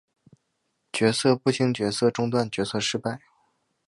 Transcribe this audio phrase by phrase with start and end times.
[0.91, 3.19] 角色不清角色中断角色失败